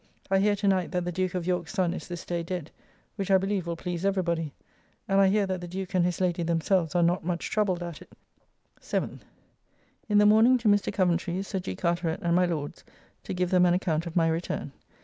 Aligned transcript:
I 0.31 0.39
hear 0.39 0.55
to 0.55 0.67
night 0.67 0.89
that 0.93 1.05
the 1.05 1.11
Duke 1.11 1.35
of 1.35 1.45
York's 1.45 1.73
son 1.73 1.93
is 1.93 2.07
this 2.07 2.25
day 2.25 2.41
dead, 2.41 2.71
which 3.17 3.29
I 3.29 3.37
believe 3.37 3.67
will 3.67 3.75
please 3.75 4.03
every 4.03 4.23
body; 4.23 4.51
and 5.07 5.21
I 5.21 5.27
hear 5.27 5.45
that 5.45 5.61
the 5.61 5.67
Duke 5.67 5.93
and 5.93 6.03
his 6.03 6.19
Lady 6.19 6.41
themselves 6.41 6.95
are 6.95 7.03
not 7.03 7.23
much 7.23 7.51
troubled 7.51 7.83
at 7.83 8.01
it. 8.01 8.11
7th. 8.81 9.19
In 10.09 10.17
the 10.17 10.25
morning 10.25 10.57
to 10.57 10.67
Mr. 10.67 10.91
Coventry, 10.91 11.43
Sir 11.43 11.59
G. 11.59 11.75
Carteret, 11.75 12.19
and 12.23 12.35
my 12.35 12.47
Lord's 12.47 12.83
to 13.25 13.33
give 13.35 13.51
them 13.51 13.63
an 13.63 13.75
account 13.75 14.07
of 14.07 14.15
my 14.15 14.27
return. 14.27 14.71